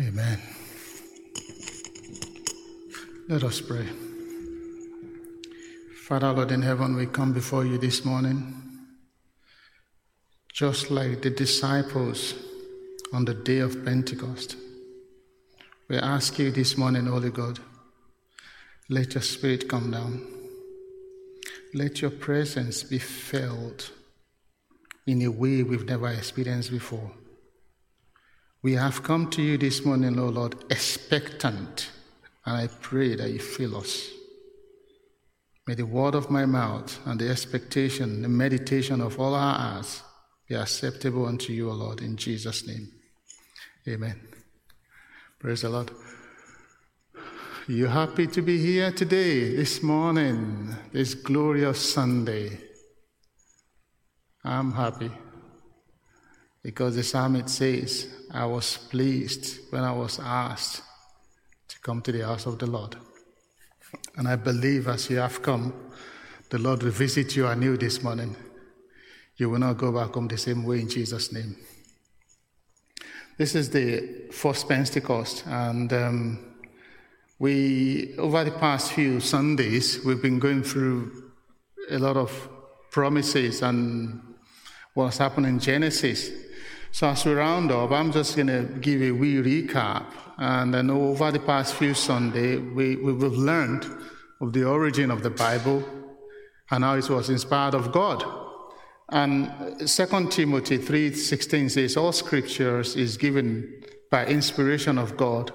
[0.00, 0.38] Amen.
[3.28, 3.84] Let us pray.
[6.06, 8.54] Father, Lord in heaven, we come before you this morning,
[10.58, 12.34] just like the disciples
[13.12, 14.56] on the day of Pentecost.
[15.86, 17.60] We ask you this morning, Holy God,
[18.88, 20.26] let your spirit come down.
[21.74, 23.92] Let your presence be felt
[25.06, 27.12] in a way we've never experienced before.
[28.60, 31.88] We have come to you this morning, O Lord, expectant,
[32.44, 34.10] and I pray that you fill us.
[35.68, 40.02] May the word of my mouth and the expectation, the meditation of all our hearts
[40.48, 42.90] be acceptable unto you, O Lord, in Jesus' name.
[43.86, 44.18] Amen.
[45.38, 45.90] Praise the Lord.
[47.68, 52.58] You happy to be here today, this morning, this glorious Sunday?
[54.42, 55.10] I'm happy
[56.62, 60.82] because the psalmist says, I was pleased when I was asked
[61.68, 62.96] to come to the house of the Lord.
[64.16, 65.74] And I believe as you have come,
[66.48, 68.34] the Lord will visit you anew this morning.
[69.38, 71.56] You will not go back home the same way in Jesus' name.
[73.38, 76.48] This is the first Pentecost, and um,
[77.38, 81.30] we, over the past few Sundays, we've been going through
[81.88, 82.48] a lot of
[82.90, 84.20] promises and
[84.94, 86.30] what's happened in Genesis.
[86.90, 90.06] So as we round up, I'm just going to give a wee recap.
[90.36, 93.86] And then over the past few Sundays, we, we've learned
[94.40, 95.84] of the origin of the Bible
[96.72, 98.24] and how it was inspired of God.
[99.10, 105.50] And 2 Timothy 3.16 says, all scriptures is given by inspiration of God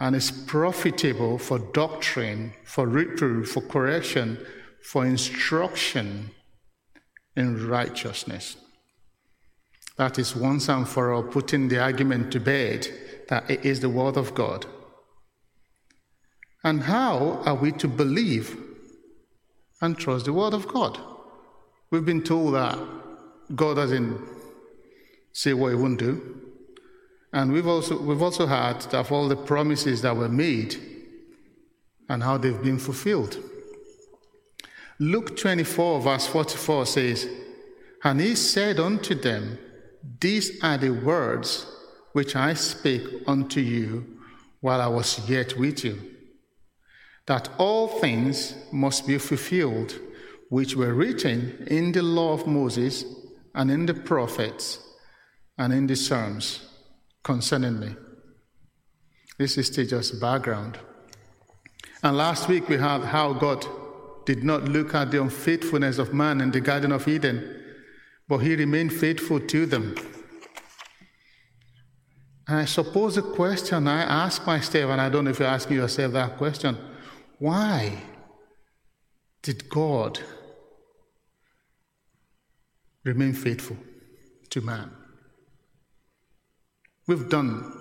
[0.00, 4.44] and is profitable for doctrine, for reproof, for correction,
[4.82, 6.30] for instruction
[7.36, 8.56] in righteousness.
[9.96, 12.88] That is once and for all putting the argument to bed
[13.28, 14.66] that it is the Word of God.
[16.62, 18.58] And how are we to believe
[19.80, 20.98] and trust the Word of God?
[21.90, 22.78] We've been told that
[23.54, 24.20] God doesn't
[25.32, 26.42] say what He won't do.
[27.32, 30.76] And we've also, we've also heard of all the promises that were made
[32.08, 33.38] and how they've been fulfilled.
[34.98, 37.28] Luke 24, verse 44 says,
[38.02, 39.58] And he said unto them,
[40.20, 41.66] these are the words
[42.12, 44.18] which I spake unto you
[44.60, 46.00] while I was yet with you,
[47.26, 49.98] that all things must be fulfilled
[50.48, 53.04] which were written in the law of Moses
[53.54, 54.80] and in the prophets
[55.58, 56.68] and in the Psalms
[57.22, 57.94] concerning me.
[59.38, 60.78] This is just background.
[62.02, 63.66] And last week we had how God
[64.24, 67.62] did not look at the unfaithfulness of man in the Garden of Eden
[68.28, 69.94] but he remained faithful to them.
[72.48, 75.76] And I suppose the question I ask myself, and I don't know if you're asking
[75.76, 76.76] yourself that question
[77.38, 78.02] why
[79.42, 80.20] did God
[83.06, 83.76] remain faithful
[84.50, 84.90] to man?
[87.06, 87.72] We've done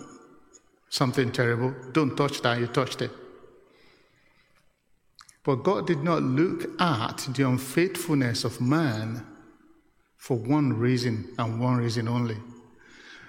[0.90, 1.76] something terrible.
[1.92, 3.12] Don't touch that, you touched it.
[5.44, 9.26] But God did not look at the unfaithfulness of man
[10.18, 12.38] for one reason and one reason only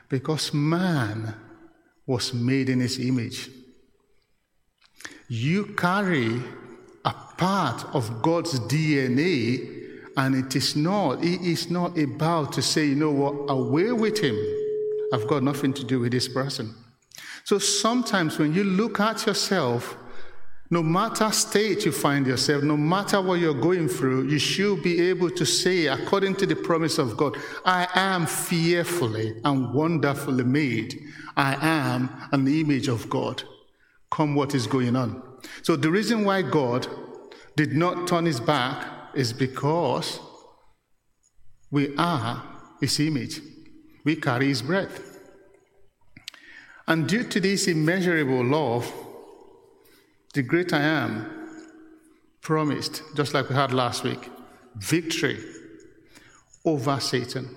[0.09, 1.35] because man
[2.07, 3.51] was made in his image.
[5.29, 6.41] You carry
[7.05, 9.76] a part of God's DNA,
[10.17, 14.19] and it is not, he is not about to say, you know what, away with
[14.19, 14.37] him.
[15.13, 16.75] I've got nothing to do with this person.
[17.45, 19.97] So sometimes when you look at yourself,
[20.71, 25.01] no matter state you find yourself, no matter what you're going through, you should be
[25.09, 31.01] able to say, according to the promise of God, I am fearfully and wonderfully made.
[31.37, 33.45] I am an image of God.
[34.11, 35.23] Come what is going on.
[35.63, 36.89] So the reason why God
[37.55, 40.21] did not turn his back is because
[41.71, 42.43] we are
[42.81, 43.41] his image.
[44.05, 45.01] We carry his breath.
[46.87, 48.93] And due to this immeasurable love,
[50.35, 51.49] the great I am
[52.41, 54.31] promised, just like we had last week,
[54.77, 55.39] victory
[56.65, 57.49] over Satan.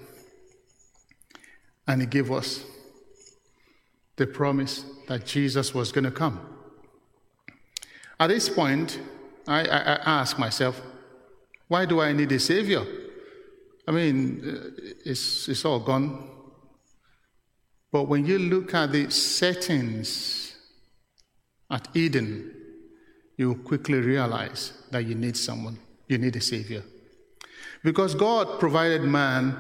[1.88, 2.64] And he gave us
[4.16, 6.40] the promise that Jesus was going to come.
[8.20, 9.00] At this point,
[9.48, 10.82] I, I, I ask myself,
[11.70, 12.84] why do I need a Savior?
[13.88, 16.28] I mean, uh, it's, it's all gone.
[17.92, 20.56] But when you look at the settings
[21.72, 22.52] at Eden,
[23.38, 25.78] you quickly realize that you need someone,
[26.08, 26.84] you need a savior.
[27.84, 29.56] Because God provided man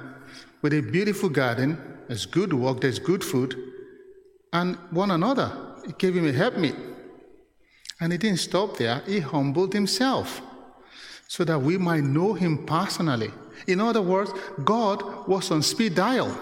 [0.62, 1.77] with a beautiful garden,
[2.07, 3.55] there's good work, there's good food,
[4.51, 5.75] and one another.
[5.85, 6.75] He gave him a helpmeet.
[8.01, 10.41] And he didn't stop there, he humbled himself
[11.29, 13.31] so that we might know him personally.
[13.67, 14.31] In other words,
[14.63, 16.35] God was on speed dial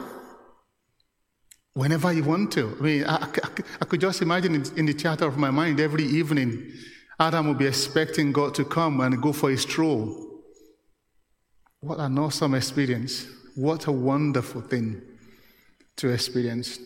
[1.74, 2.76] whenever you want to.
[2.80, 3.50] I mean, I, I,
[3.82, 6.72] I could just imagine in, in the chatter of my mind every evening,
[7.20, 10.42] Adam would be expecting God to come and go for a stroll.
[11.82, 13.28] What an awesome experience.
[13.56, 15.02] What a wonderful thing
[15.98, 16.80] to experience.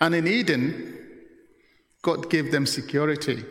[0.00, 0.96] And in Eden,
[2.02, 3.44] God gave them security.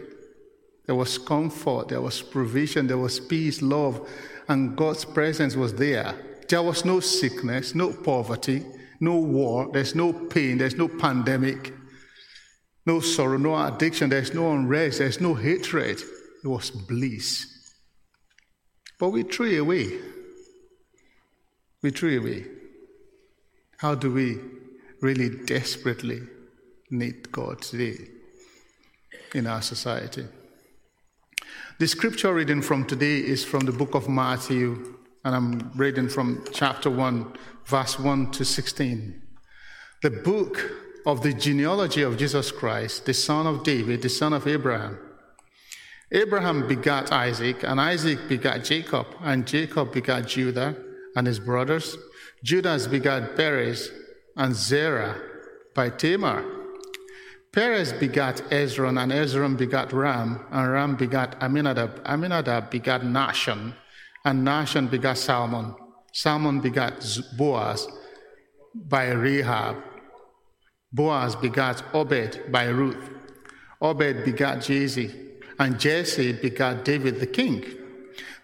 [0.85, 4.07] There was comfort, there was provision, there was peace, love,
[4.47, 6.13] and God's presence was there.
[6.49, 8.65] There was no sickness, no poverty,
[8.99, 11.73] no war, there's no pain, there's no pandemic,
[12.85, 16.01] no sorrow, no addiction, there's no unrest, there's no hatred.
[16.43, 17.47] It was bliss.
[18.99, 19.99] But we threw away.
[21.81, 22.45] We threw away.
[23.77, 24.39] How do we
[25.01, 26.21] really desperately
[26.89, 28.09] need God today
[29.33, 30.25] in our society?
[31.83, 34.95] The scripture reading from today is from the book of Matthew,
[35.25, 37.33] and I'm reading from chapter 1,
[37.65, 39.21] verse 1 to 16.
[40.01, 40.71] The book
[41.05, 44.97] of the genealogy of Jesus Christ, the son of David, the son of Abraham.
[46.09, 50.77] Abraham begat Isaac, and Isaac begat Jacob, and Jacob begat Judah
[51.17, 51.97] and his brothers.
[52.45, 53.91] Judah begat Perez
[54.37, 55.17] and Zerah
[55.75, 56.62] by Tamar.
[57.53, 62.01] Perez begat Hezron, and Hezron begat Ram, and Ram begat Amminadab.
[62.03, 63.75] Amminadab begat Nahshon,
[64.25, 65.75] and Nahshon begat Salmon.
[66.11, 67.05] Salmon begat
[67.37, 67.87] Boaz
[68.73, 69.75] by Rahab.
[70.91, 73.11] Boaz begat Obed by Ruth.
[73.79, 75.11] Obed begat Jesse,
[75.59, 77.63] and Jesse begat David the king.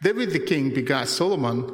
[0.03, 1.65] David the king begat Solomon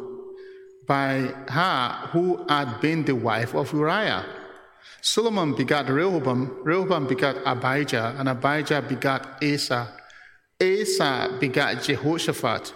[0.88, 4.26] by her who had been the wife of Uriah.
[5.06, 9.88] Solomon begat Rehoboam, Rehoboam begat Abijah, and Abijah begat Asa.
[10.60, 12.74] Asa begat Jehoshaphat.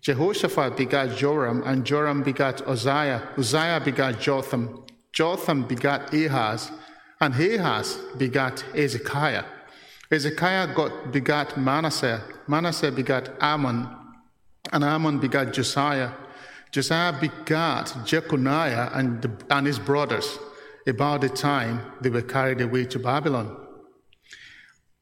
[0.00, 3.28] Jehoshaphat begat Joram, and Joram begat Uzziah.
[3.36, 4.82] Uzziah begat Jotham.
[5.12, 6.72] Jotham begat Ahaz,
[7.20, 9.44] and Ahaz begat Hezekiah.
[10.10, 12.22] Hezekiah got, begat Manasseh.
[12.46, 13.88] Manasseh begat Amon,
[14.72, 16.12] and Amon begat Josiah.
[16.72, 20.38] Josiah begat Jeconiah and, and his brothers
[20.86, 23.56] about the time they were carried away to Babylon.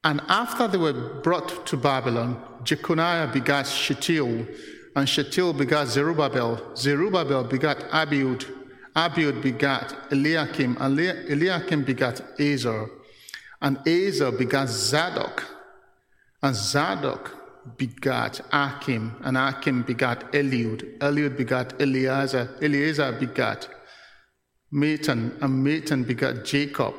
[0.03, 4.47] And after they were brought to Babylon, Jeconiah begat Shealtiel,
[4.95, 6.75] and Shealtiel begat Zerubbabel.
[6.75, 8.45] Zerubbabel begat Abiud.
[8.95, 12.89] Abiud begat Eliakim, and Eliakim begat Azor.
[13.61, 15.43] And Azor begat Zadok.
[16.41, 17.35] And Zadok
[17.77, 20.99] begat Achim, and Achim begat Eliud.
[20.99, 22.55] Eliud begat Eleazar.
[22.61, 23.67] Eleazar begat
[24.71, 26.93] Matthan, and Matthan begat Jacob.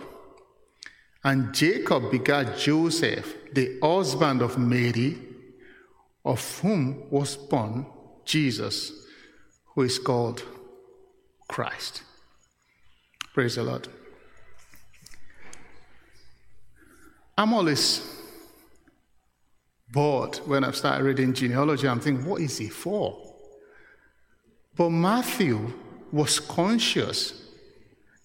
[1.25, 5.19] And Jacob begat Joseph, the husband of Mary,
[6.25, 7.87] of whom was born
[8.25, 8.93] Jesus,
[9.75, 10.43] who is called
[11.49, 12.03] Christ.
[13.35, 13.89] Praise the Lord.
[17.37, 18.17] I'm always
[19.91, 21.87] bored when I start reading genealogy.
[21.89, 23.17] I'm thinking, what is he for?
[24.75, 25.73] But Matthew
[26.11, 27.48] was conscious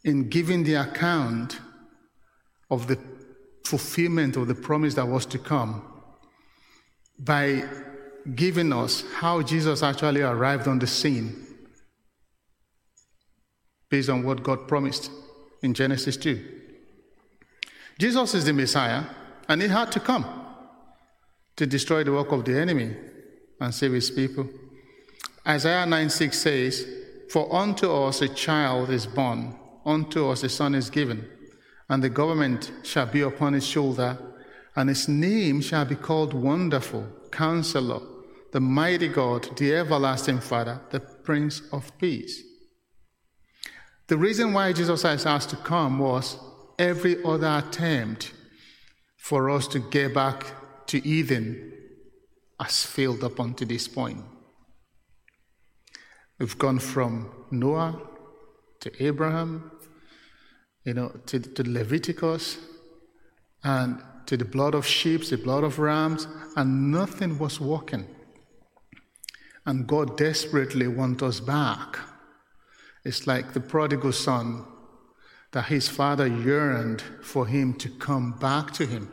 [0.04, 1.60] in giving the account
[2.70, 2.98] of the
[3.64, 5.82] fulfillment of the promise that was to come
[7.18, 7.64] by
[8.36, 11.48] giving us how Jesus actually arrived on the scene
[13.90, 15.12] based on what God promised
[15.62, 16.62] in Genesis 2.
[18.00, 19.04] Jesus is the Messiah,
[19.48, 20.26] and he had to come
[21.56, 22.96] to destroy the work of the enemy
[23.60, 24.50] and save his people.
[25.48, 26.88] Isaiah 9 6 says,
[27.30, 29.56] For unto us a child is born
[29.86, 31.28] Unto us a son is given,
[31.90, 34.18] and the government shall be upon his shoulder,
[34.76, 38.02] and his name shall be called Wonderful, Counselor,
[38.52, 42.42] the Mighty God, the Everlasting Father, the Prince of Peace.
[44.08, 46.38] The reason why Jesus has asked to come was
[46.78, 48.34] every other attempt
[49.18, 50.46] for us to get back
[50.88, 51.72] to Eden
[52.60, 54.24] has failed up unto this point.
[56.40, 58.02] We've gone from Noah
[58.82, 59.72] to Abraham,
[60.86, 62.58] you know, to, to Leviticus,
[63.64, 68.08] and to the blood of sheep, the blood of rams, and nothing was working.
[69.66, 71.98] And God desperately wants us back
[73.06, 74.66] It's like the prodigal son
[75.52, 79.12] that his father yearned for him to come back to him.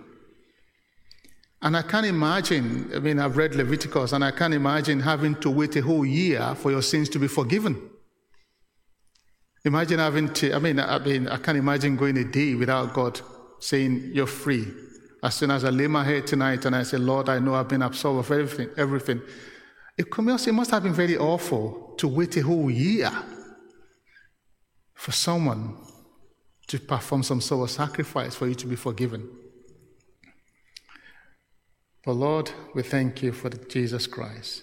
[1.62, 5.50] And I can't imagine, I mean, I've read Leviticus, and I can't imagine having to
[5.50, 7.89] wait a whole year for your sins to be forgiven.
[9.64, 13.20] Imagine having to, I mean, I mean, I can't imagine going a day without God
[13.58, 14.66] saying, You're free.
[15.22, 17.68] As soon as I lay my head tonight and I say, Lord, I know I've
[17.68, 19.20] been absolved of everything, everything.
[19.98, 23.10] It, must have been very awful to wait a whole year
[24.94, 25.76] for someone
[26.68, 29.28] to perform some sort of sacrifice for you to be forgiven.
[32.02, 34.62] But Lord, we thank you for Jesus Christ.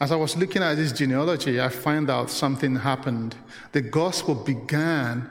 [0.00, 3.36] As I was looking at this genealogy, I find out something happened.
[3.72, 5.30] The gospel began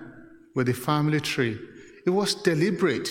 [0.54, 1.60] with the family tree.
[2.06, 3.10] It was deliberate.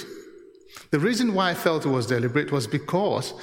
[0.93, 3.35] The reason why I felt it was deliberate was because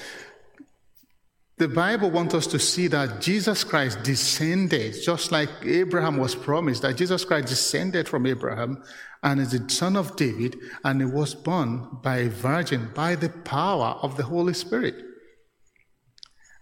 [1.57, 6.83] the Bible wants us to see that Jesus Christ descended, just like Abraham was promised,
[6.83, 8.81] that Jesus Christ descended from Abraham
[9.23, 13.29] and is the son of David, and he was born by a virgin by the
[13.29, 15.14] power of the Holy Spirit.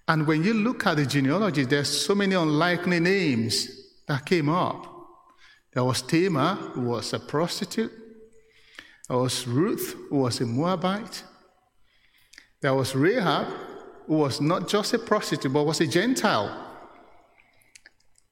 [0.07, 3.69] And when you look at the genealogy, there's so many unlikely names
[4.07, 4.87] that came up.
[5.73, 7.91] There was Tamar, who was a prostitute.
[9.07, 11.23] There was Ruth, who was a Moabite.
[12.61, 13.47] There was Rahab,
[14.07, 16.59] who was not just a prostitute, but was a Gentile.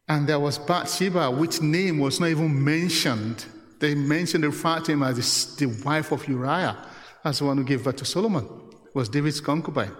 [0.07, 3.45] And there was Bathsheba, which name was not even mentioned.
[3.79, 6.77] They mentioned, referred to him as the wife of Uriah,
[7.23, 8.47] as the one who gave birth to Solomon,
[8.93, 9.95] was David's concubine.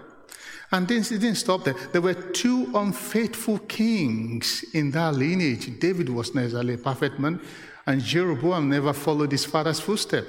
[0.72, 1.74] And then it didn't stop there.
[1.92, 5.78] There were two unfaithful kings in that lineage.
[5.78, 7.40] David was necessarily a perfect man,
[7.86, 10.28] and Jeroboam never followed his father's footsteps.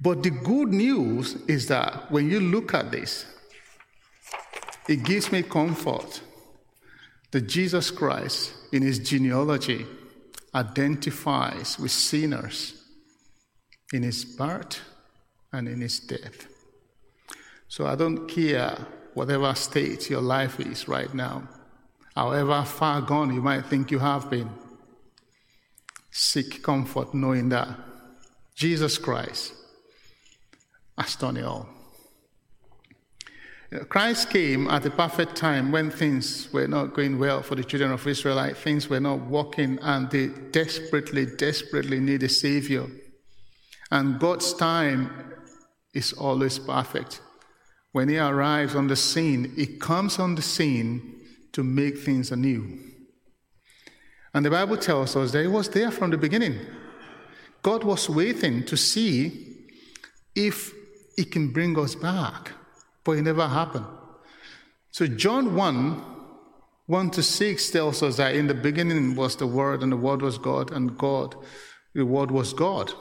[0.00, 3.26] But the good news is that when you look at this,
[4.88, 6.20] it gives me comfort
[7.30, 9.86] that Jesus Christ, in his genealogy,
[10.54, 12.80] identifies with sinners
[13.92, 14.80] in his birth
[15.52, 16.46] and in his death.
[17.74, 21.48] So I don't care whatever state your life is right now,
[22.14, 24.48] however far gone you might think you have been.
[26.12, 27.68] Seek comfort knowing that
[28.54, 29.54] Jesus Christ
[30.96, 31.68] has done it all.
[33.88, 37.90] Christ came at the perfect time when things were not going well for the children
[37.90, 42.86] of Israel, things were not working, and they desperately, desperately need a Savior.
[43.90, 45.10] And God's time
[45.92, 47.20] is always perfect.
[47.94, 51.22] When He arrives on the scene, He comes on the scene
[51.52, 52.80] to make things anew.
[54.34, 56.58] And the Bible tells us that He was there from the beginning.
[57.62, 59.66] God was waiting to see
[60.34, 60.72] if
[61.16, 62.50] He can bring us back
[63.04, 63.84] but it never happened.
[64.90, 66.02] So John 1,
[66.86, 70.22] 1 to 6 tells us that in the beginning was the Word, and the Word
[70.22, 71.36] was God, and God,
[71.94, 72.92] the Word was God.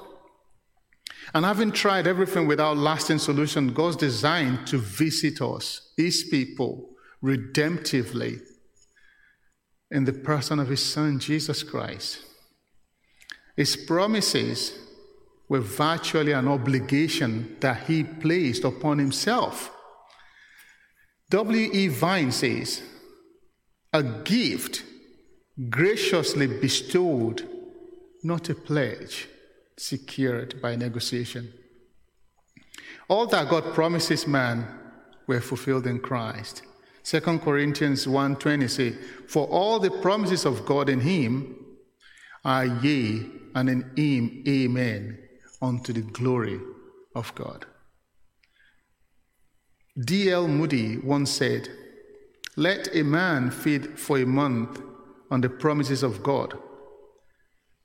[1.34, 6.90] And having tried everything without lasting solution, God's designed to visit us, His people,
[7.24, 8.42] redemptively
[9.92, 12.20] in the person of His Son, Jesus Christ.
[13.56, 14.78] His promises
[15.48, 19.72] were virtually an obligation that He placed upon Himself.
[21.30, 21.88] W.E.
[21.88, 22.82] Vine says,
[23.92, 24.84] a gift
[25.70, 27.48] graciously bestowed,
[28.24, 29.28] not a pledge
[29.78, 31.54] secured by negotiation.
[33.08, 34.68] All that God promises man
[35.28, 36.64] were fulfilled in Christ.
[37.04, 38.92] 2 Corinthians 1:20 say,
[39.28, 41.56] For all the promises of God in him
[42.46, 43.26] are yea,
[43.56, 45.20] and in him amen,
[45.62, 46.60] unto the glory
[47.16, 47.66] of God.
[50.00, 50.48] D.L.
[50.48, 51.70] Moody once said,
[52.56, 54.82] Let a man feed for a month
[55.30, 56.58] on the promises of God,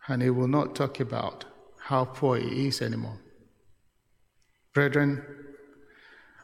[0.07, 1.45] and he will not talk about
[1.88, 3.16] how poor he is anymore.
[4.75, 5.25] Brethren,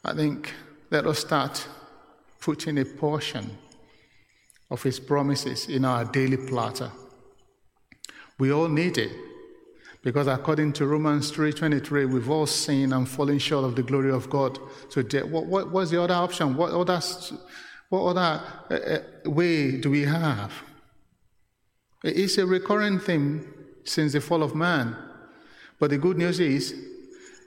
[0.02, 0.54] I think
[0.90, 1.68] let us start
[2.40, 3.58] putting a portion
[4.70, 6.90] of his promises in our daily platter.
[8.38, 9.12] We all need it.
[10.02, 14.30] Because according to Romans 3.23, we've all sinned and fallen short of the glory of
[14.30, 14.58] God.
[14.88, 16.56] So what, what, what's the other option?
[16.56, 17.02] What other,
[17.90, 20.54] what other uh, uh, way do we have?
[22.02, 23.46] It's a recurring theme
[23.84, 24.96] since the fall of man.
[25.78, 26.74] But the good news is,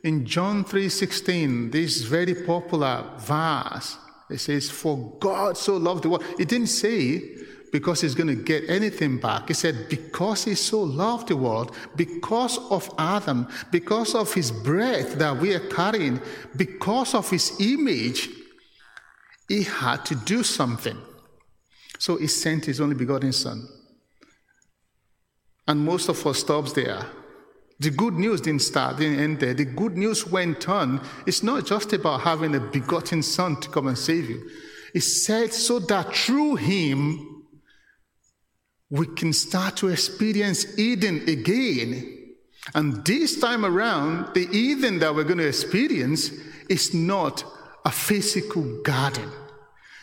[0.04, 3.98] in John 3.16, this very popular verse,
[4.30, 6.26] it says, For God so loved the world.
[6.38, 7.38] It didn't say
[7.72, 9.48] because he's going to get anything back.
[9.48, 15.16] He said, because he so loved the world, because of Adam, because of his breath
[15.16, 16.22] that we are carrying,
[16.56, 18.30] because of his image,
[19.48, 20.98] he had to do something.
[22.00, 23.68] So he sent his only begotten Son
[25.68, 27.06] And most of us stops there.
[27.80, 29.54] The good news didn't start, didn't end there.
[29.54, 31.06] The good news went on.
[31.28, 34.50] It's not just about having a begotten son to come and save you.
[34.96, 37.46] It said so that through him
[38.90, 42.14] we can start to experience Eden again.
[42.74, 46.32] And this time around, the Eden that we're going to experience
[46.70, 47.44] is not
[47.86, 49.30] a physical garden.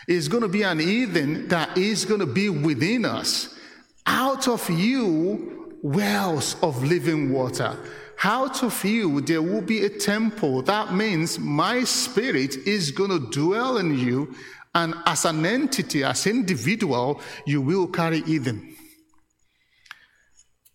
[0.06, 3.58] It's going to be an Eden that is going to be within us.
[4.06, 5.53] Out of you,
[5.84, 7.76] wells of living water.
[8.24, 10.62] Out of you, there will be a temple.
[10.62, 14.34] That means my spirit is going to dwell in you.
[14.74, 18.74] And as an entity, as individual, you will carry Eden.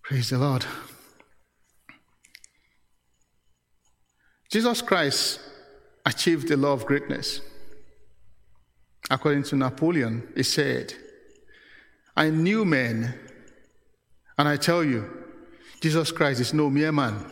[0.03, 0.63] Praise the Lord.
[4.51, 5.39] Jesus Christ
[6.05, 7.41] achieved the law of greatness.
[9.09, 10.93] According to Napoleon, he said,
[12.15, 13.15] I knew men,
[14.39, 15.05] and I tell you,
[15.81, 17.25] Jesus Christ is no mere man.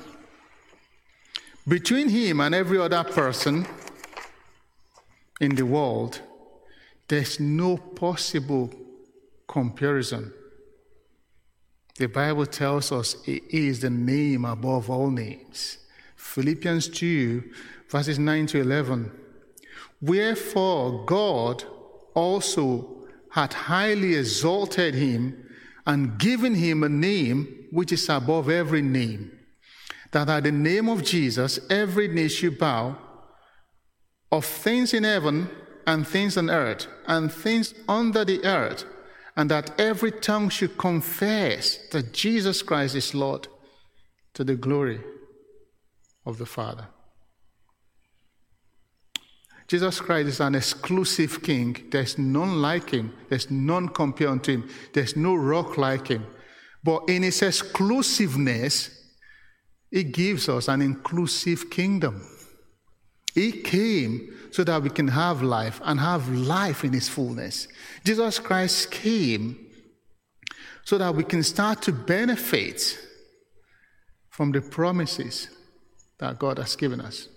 [1.65, 3.65] Between him and every other person
[5.39, 6.19] in the world,
[7.07, 8.69] there's no possible
[9.47, 10.33] comparison.
[11.97, 15.77] The Bible tells us it is the name above all names.
[16.17, 17.41] Philippians 2,
[17.89, 19.09] verses 9 to 11.
[20.01, 21.63] Wherefore God
[22.13, 25.46] also had highly exalted him
[25.87, 29.31] and given him a name which is above every name,
[30.11, 32.97] that at the name of Jesus every knee should bow
[34.31, 35.49] of things in heaven
[35.87, 38.83] and things on earth and things under the earth,
[39.37, 43.47] and that every tongue should confess that Jesus Christ is Lord
[44.33, 44.99] to the glory
[46.25, 46.89] of the Father.
[49.67, 51.75] Jesus Christ is an exclusive king.
[51.91, 53.13] There's none like him.
[53.29, 54.69] There's none compared to him.
[54.93, 56.25] There's no rock like him.
[56.83, 58.89] But in his exclusiveness,
[59.91, 62.25] he gives us an inclusive kingdom.
[63.33, 67.67] He came so that we can have life and have life in his fullness.
[68.05, 69.67] Jesus Christ came
[70.85, 72.97] so that we can start to benefit
[74.29, 75.49] from the promises
[76.19, 77.27] that God has given us.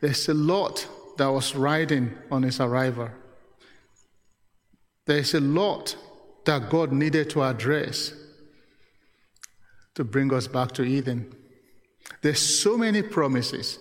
[0.00, 3.10] There's a lot that was riding on his arrival.
[5.06, 5.96] There's a lot
[6.44, 8.12] that God needed to address
[9.94, 11.34] to bring us back to Eden.
[12.22, 13.78] There's so many promises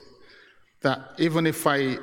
[0.82, 1.98] that even if I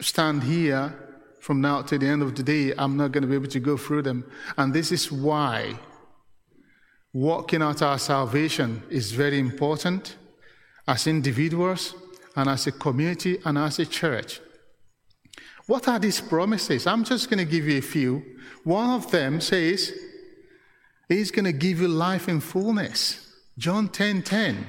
[0.00, 0.94] stand here
[1.40, 3.60] from now to the end of the day, I'm not going to be able to
[3.60, 4.30] go through them.
[4.56, 5.78] And this is why
[7.12, 10.16] working out our salvation is very important
[10.86, 11.94] as individuals
[12.36, 14.40] and as a community and as a church.
[15.66, 16.86] What are these promises?
[16.86, 18.22] I'm just going to give you a few.
[18.64, 19.92] One of them says,
[21.08, 23.34] He's going to give you life in fullness.
[23.58, 24.66] John 10 10.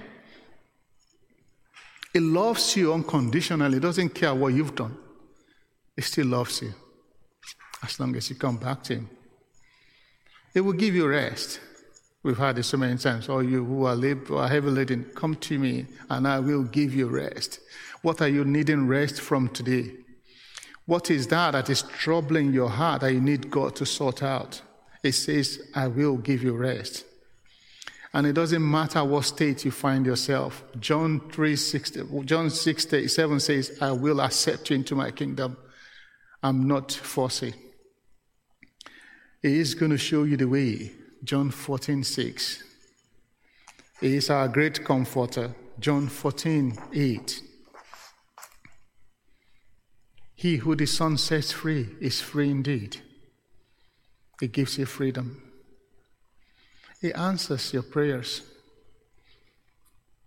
[2.11, 4.97] He loves you unconditionally, He doesn't care what you've done.
[5.95, 6.73] He still loves you
[7.83, 9.09] as long as you come back to Him.
[10.53, 11.59] He will give you rest.
[12.23, 13.27] We've heard it so many times.
[13.27, 17.59] All you who are, heavy laden, come to me and I will give you rest.
[18.01, 19.91] What are you needing rest from today?
[20.85, 24.61] What is that that is troubling your heart that you need God to sort out?
[25.03, 27.05] It says, I will give you rest.
[28.13, 30.63] And it doesn't matter what state you find yourself.
[30.79, 35.57] John 3, 60, John 6, 7 says, I will accept you into my kingdom.
[36.41, 37.53] I'm not forcing.
[39.41, 40.91] He is going to show you the way.
[41.23, 42.63] John 14, 6.
[44.01, 45.55] He is our great comforter.
[45.79, 47.41] John 14, 8.
[50.35, 52.97] He who the Son sets free is free indeed.
[54.41, 55.41] He gives you freedom.
[56.99, 58.41] He answers your prayers.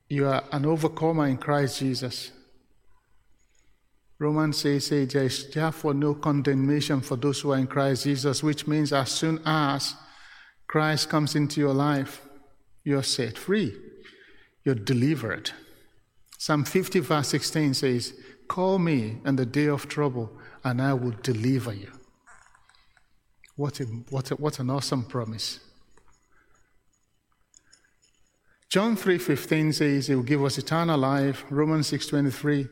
[0.09, 2.30] You are an overcomer in Christ Jesus.
[4.18, 8.66] Romans says, there is therefore no condemnation for those who are in Christ Jesus, which
[8.66, 9.94] means as soon as
[10.68, 12.22] Christ comes into your life,
[12.85, 13.74] you're set free,
[14.64, 15.50] you're delivered.
[16.38, 18.14] Psalm 50, verse 16 says,
[18.48, 20.31] Call me in the day of trouble,
[20.62, 21.90] and I will deliver you.
[23.57, 25.61] What, a, what, a, what an awesome promise.
[28.68, 31.44] John 3:15 says he will give us eternal life.
[31.48, 32.68] Romans 6:23.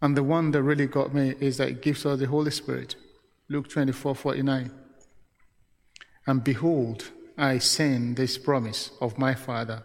[0.00, 2.94] And the one that really got me is that it gives us the Holy Spirit.
[3.48, 4.79] Luke 24:49.
[6.26, 9.82] And behold, I send this promise of my Father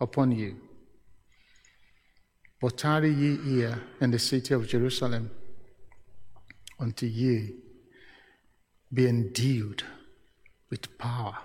[0.00, 0.56] upon you.
[2.60, 5.30] But tarry ye here in the city of Jerusalem
[6.78, 7.54] until ye
[8.92, 9.82] be endued
[10.70, 11.36] with power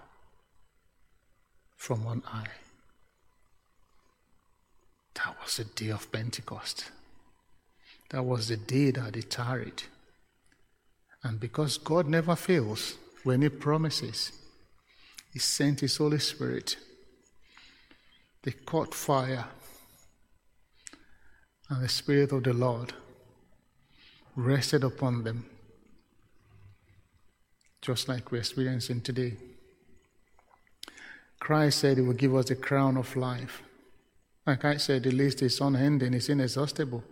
[1.75, 2.47] from on high.
[5.15, 6.91] That was the day of Pentecost.
[8.09, 9.83] That was the day that he tarried.
[11.23, 14.31] And because God never fails when he promises,
[15.31, 16.77] he sent his Holy Spirit.
[18.43, 19.45] They caught fire.
[21.69, 22.93] And the Spirit of the Lord
[24.35, 25.45] rested upon them,
[27.81, 29.35] just like we're experiencing today.
[31.39, 33.63] Christ said he would give us the crown of life.
[34.45, 37.03] Like I said, the list is unending, it's inexhaustible.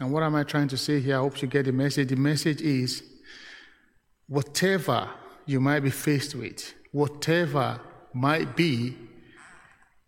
[0.00, 1.16] And what am I trying to say here?
[1.16, 2.08] I hope you get the message.
[2.08, 3.02] The message is
[4.28, 5.08] whatever
[5.46, 7.80] you might be faced with, whatever
[8.12, 8.96] might be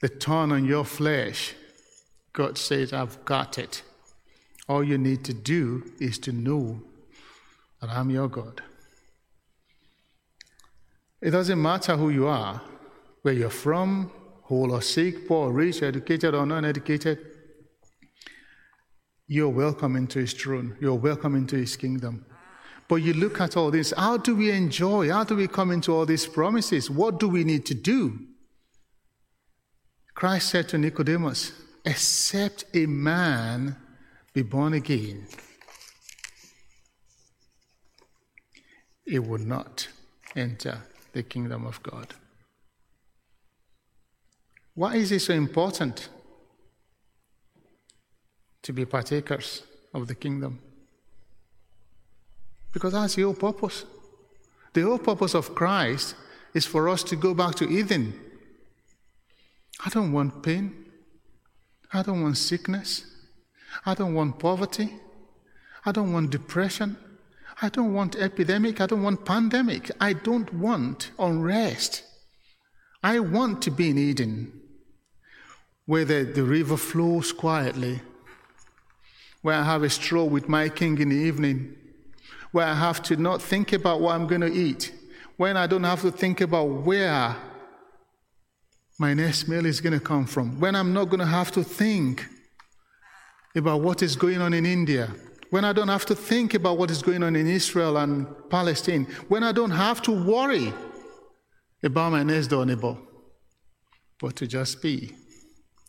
[0.00, 1.54] the turn on your flesh,
[2.32, 3.82] God says, I've got it.
[4.68, 6.82] All you need to do is to know
[7.80, 8.62] that I'm your God.
[11.20, 12.60] It doesn't matter who you are,
[13.22, 14.10] where you're from,
[14.42, 17.18] whole or sick, poor, or rich, educated or non educated.
[19.26, 20.76] You're welcome into his throne.
[20.80, 22.26] You're welcome into his kingdom.
[22.94, 23.92] But you look at all this.
[23.96, 25.10] How do we enjoy?
[25.10, 26.88] How do we come into all these promises?
[26.88, 28.20] What do we need to do?
[30.14, 31.50] Christ said to Nicodemus,
[31.84, 33.74] Except a man
[34.32, 35.26] be born again,
[39.04, 39.88] he would not
[40.36, 40.78] enter
[41.14, 42.14] the kingdom of God.
[44.74, 46.10] Why is it so important
[48.62, 50.60] to be partakers of the kingdom?
[52.74, 53.86] Because that's the whole purpose.
[54.74, 56.16] The whole purpose of Christ
[56.52, 58.20] is for us to go back to Eden.
[59.84, 60.84] I don't want pain.
[61.92, 63.04] I don't want sickness.
[63.86, 64.92] I don't want poverty.
[65.86, 66.96] I don't want depression.
[67.62, 68.80] I don't want epidemic.
[68.80, 69.90] I don't want pandemic.
[70.00, 72.02] I don't want unrest.
[73.02, 74.60] I want to be in Eden,
[75.86, 78.00] where the, the river flows quietly,
[79.42, 81.76] where I have a stroll with my king in the evening,
[82.54, 84.92] where I have to not think about what I'm going to eat,
[85.36, 87.34] when I don't have to think about where
[88.96, 91.64] my next meal is going to come from, when I'm not going to have to
[91.64, 92.24] think
[93.56, 95.10] about what is going on in India,
[95.50, 99.08] when I don't have to think about what is going on in Israel and Palestine,
[99.26, 100.72] when I don't have to worry
[101.82, 102.96] about my next door neighbor,
[104.20, 105.12] but to just be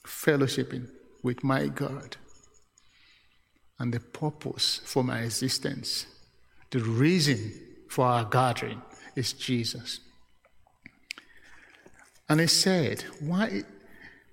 [0.04, 0.89] fellowshipping
[1.21, 2.17] with my God
[3.78, 6.08] and the purpose for my existence,
[6.75, 7.53] the reason
[7.88, 8.81] for our gathering
[9.15, 10.01] is Jesus.
[12.27, 13.63] And he said, Why?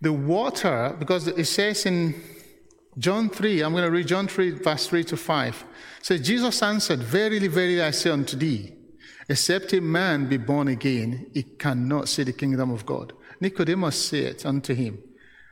[0.00, 2.20] The water, because it says in
[2.98, 5.64] John 3, I'm going to read John 3, verse 3 to 5.
[6.02, 8.72] So Jesus answered, Verily, verily, I say unto thee,
[9.28, 13.12] except a man be born again, he cannot see the kingdom of God.
[13.40, 14.98] Nicodemus said unto him,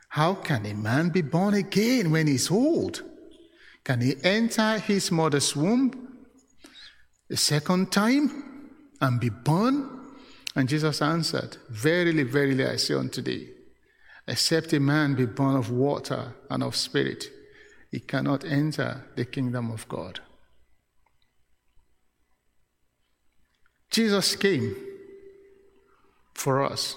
[0.09, 3.01] How can a man be born again when he's old?
[3.85, 6.10] Can he enter his mother's womb
[7.31, 9.89] a second time and be born?
[10.55, 13.49] And Jesus answered, Verily, verily, I say unto thee,
[14.27, 17.25] Except a man be born of water and of spirit,
[17.89, 20.19] he cannot enter the kingdom of God.
[23.89, 24.75] Jesus came
[26.33, 26.95] for us.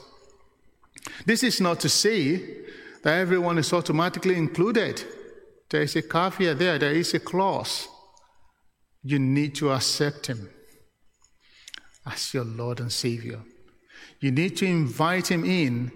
[1.26, 2.36] This is not to say
[3.02, 5.02] that everyone is automatically included.
[5.70, 7.88] There is a caveat there, there is a clause.
[9.04, 10.48] You need to accept him
[12.06, 13.40] as your Lord and Savior.
[14.20, 15.92] You need to invite him in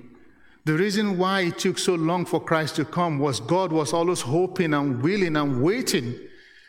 [0.69, 4.21] the reason why it took so long for Christ to come was God was always
[4.21, 6.15] hoping and willing and waiting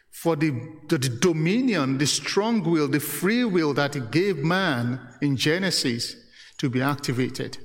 [0.10, 0.52] for the,
[0.88, 6.16] the, the, dominion, the strong will, the free will that He gave man in Genesis
[6.60, 7.58] to be activated.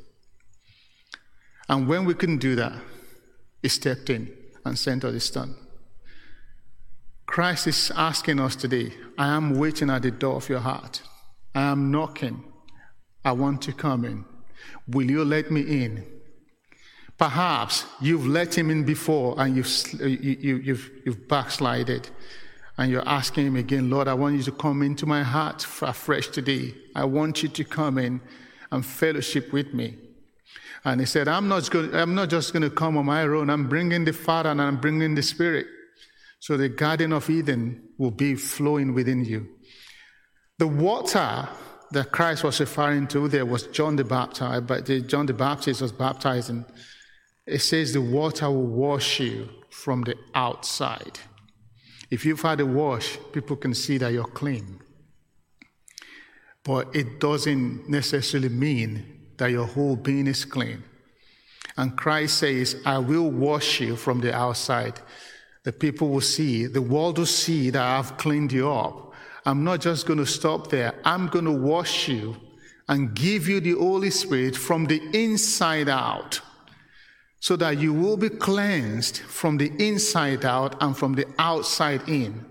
[1.69, 2.73] And when we couldn't do that,
[3.63, 5.55] He stepped in and sent us His Son.
[7.35, 11.03] Christ is asking us today I am waiting at the door of your heart.
[11.53, 12.45] I am knocking.
[13.25, 14.25] I want to come in.
[14.87, 16.07] Will you let me in?
[17.19, 19.67] Perhaps you've let him in before and you've,
[20.01, 22.09] you, have you've, you've backslided
[22.79, 26.29] and you're asking him again, Lord, I want you to come into my heart afresh
[26.29, 26.73] today.
[26.95, 28.21] I want you to come in
[28.71, 29.99] and fellowship with me.
[30.85, 33.51] And he said, I'm not, going, I'm not just going to come on my own.
[33.51, 35.67] I'm bringing the Father and I'm bringing the Spirit.
[36.45, 39.49] So the Garden of Eden will be flowing within you.
[40.59, 41.49] The water
[41.91, 45.91] that Christ was referring to there was John the Baptist, but John the Baptist was
[45.91, 46.67] baptizing
[47.47, 51.19] it says the water will wash you from the outside.
[52.11, 54.81] If you've had a wash, people can see that you're clean.
[56.63, 60.85] But it doesn't necessarily mean that your whole being is clean.
[61.79, 65.01] And Christ says, I will wash you from the outside.
[65.65, 69.13] The people will see, the world will see that I've cleaned you up.
[69.47, 70.95] I'm not just going to stop there.
[71.05, 72.37] I'm going to wash you
[72.89, 76.41] and give you the Holy Spirit from the inside out
[77.41, 82.45] so that you will be cleansed from the inside out and from the outside in.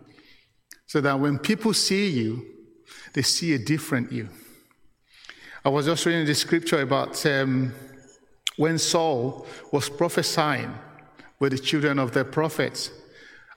[0.86, 2.46] So that when people see you,
[3.14, 4.30] they see a different you.
[5.66, 7.74] I was just reading the scripture about um,
[8.58, 10.74] when Saul was prophesying
[11.40, 12.92] with the children of the prophets.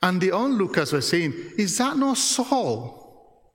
[0.07, 3.53] And the onlookers were saying, Is that not Saul?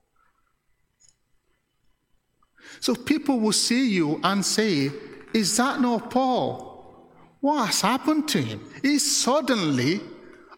[2.78, 4.90] So people will see you and say,
[5.32, 7.08] Is that not Paul?
[7.40, 8.60] What has happened to him?
[8.82, 10.02] He's suddenly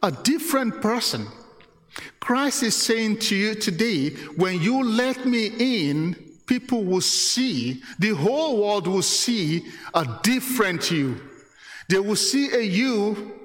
[0.03, 1.29] a different person.
[2.19, 8.17] Christ is saying to you today, when you let me in, people will see, the
[8.17, 11.21] whole world will see a different you.
[11.89, 13.39] They will see a you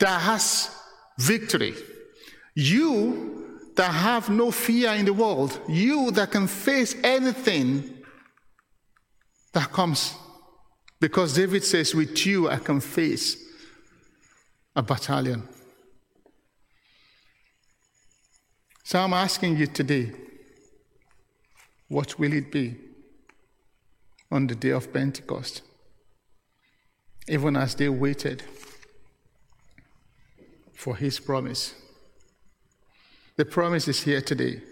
[0.00, 0.74] that has
[1.18, 1.74] victory.
[2.54, 5.60] You that have no fear in the world.
[5.68, 8.04] You that can face anything
[9.52, 10.14] that comes.
[11.00, 13.36] Because David says, With you I can face
[14.76, 15.48] a battalion.
[18.84, 20.12] So I'm asking you today
[21.88, 22.76] what will it be
[24.30, 25.62] on the day of Pentecost?
[27.28, 28.42] Even as they waited
[30.74, 31.74] for his promise.
[33.36, 34.62] The promise is here today.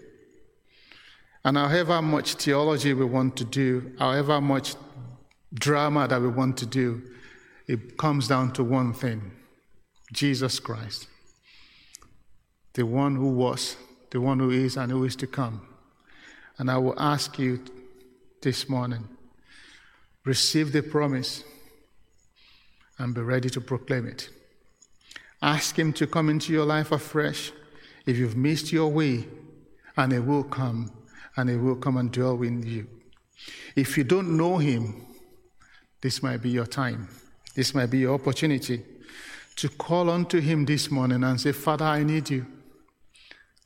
[1.45, 4.75] And however much theology we want to do, however much
[5.53, 7.01] drama that we want to do,
[7.67, 9.31] it comes down to one thing
[10.11, 11.07] Jesus Christ.
[12.73, 13.75] The one who was,
[14.11, 15.67] the one who is, and who is to come.
[16.57, 17.63] And I will ask you
[18.41, 19.07] this morning
[20.25, 21.43] receive the promise
[22.97, 24.29] and be ready to proclaim it.
[25.43, 27.51] Ask Him to come into your life afresh
[28.05, 29.27] if you've missed your way,
[29.97, 30.89] and He will come,
[31.35, 32.87] and He will come and dwell with you.
[33.75, 35.05] If you don't know Him,
[35.99, 37.09] this might be your time.
[37.55, 38.83] This might be your opportunity
[39.57, 42.45] to call unto Him this morning and say, Father, I need you.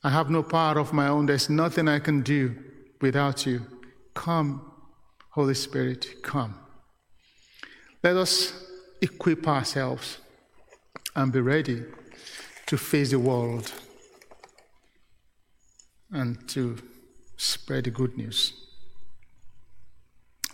[0.02, 1.26] I have no power of my own.
[1.26, 2.56] There's nothing I can do
[3.00, 3.64] without you.
[4.14, 4.72] Come,
[5.30, 6.58] Holy Spirit, come.
[8.02, 8.52] Let us
[9.00, 10.18] equip ourselves
[11.18, 11.82] and be ready
[12.64, 13.72] to face the world
[16.12, 16.78] and to
[17.36, 18.52] spread the good news.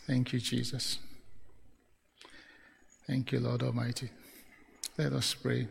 [0.07, 1.01] Thank you, Jesus.
[3.07, 4.09] Thank you, Lord Almighty.
[4.97, 5.69] Let us pray.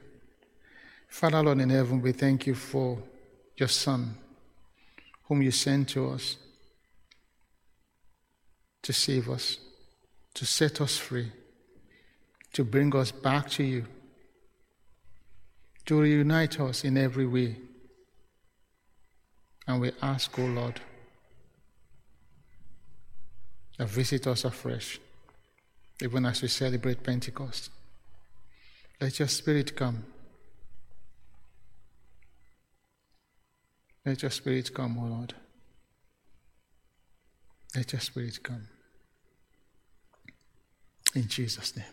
[1.09, 2.99] Father, Lord in heaven, we thank you for
[3.57, 4.15] your Son,
[5.23, 6.37] whom you sent to us
[8.83, 9.57] to save us,
[10.35, 11.31] to set us free,
[12.51, 13.87] to bring us back to you,
[15.85, 17.57] to reunite us in every way.
[19.67, 20.81] And we ask, O oh Lord,
[23.77, 24.99] that visit us afresh,
[26.01, 27.69] even as we celebrate Pentecost.
[28.99, 30.05] Let your Spirit come.
[34.05, 35.33] Let your Spirit come, O oh Lord.
[37.75, 38.67] Let your Spirit come.
[41.15, 41.92] In Jesus' name.